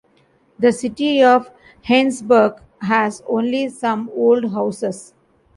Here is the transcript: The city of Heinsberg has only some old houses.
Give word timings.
The 0.57 0.71
city 0.71 1.21
of 1.21 1.51
Heinsberg 1.87 2.59
has 2.81 3.21
only 3.27 3.69
some 3.69 4.09
old 4.15 4.45
houses. 4.51 5.13